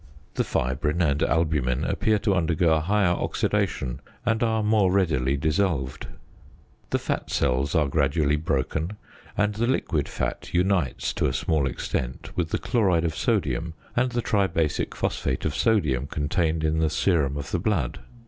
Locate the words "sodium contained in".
15.53-16.79